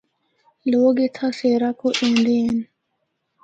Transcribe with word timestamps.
لوگ 0.71 0.95
اِتھا 1.03 1.27
سیرا 1.39 1.69
کو 1.79 1.87
ایندے 1.99 2.37
ہن۔ 2.45 2.57